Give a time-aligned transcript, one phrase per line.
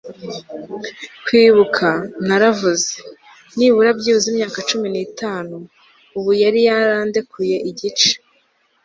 [1.25, 1.87] kwibuka,
[2.25, 2.93] 'naravuze.
[3.55, 5.55] 'nibura byibuze imyaka cumi n'itanu...'
[6.17, 8.11] ubu yari yarandekuye igice